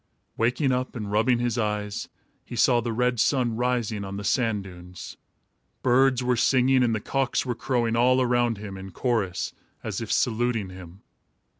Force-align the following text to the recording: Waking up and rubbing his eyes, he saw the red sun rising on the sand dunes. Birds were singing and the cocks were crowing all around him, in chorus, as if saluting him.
Waking 0.35 0.71
up 0.71 0.95
and 0.95 1.11
rubbing 1.11 1.37
his 1.37 1.59
eyes, 1.59 2.09
he 2.43 2.55
saw 2.55 2.81
the 2.81 2.91
red 2.91 3.19
sun 3.19 3.55
rising 3.55 4.03
on 4.03 4.17
the 4.17 4.23
sand 4.23 4.63
dunes. 4.63 5.15
Birds 5.83 6.23
were 6.23 6.35
singing 6.35 6.81
and 6.81 6.95
the 6.95 6.99
cocks 6.99 7.45
were 7.45 7.53
crowing 7.53 7.95
all 7.95 8.19
around 8.19 8.57
him, 8.57 8.77
in 8.77 8.89
chorus, 8.89 9.53
as 9.83 10.01
if 10.01 10.11
saluting 10.11 10.71
him. 10.71 11.01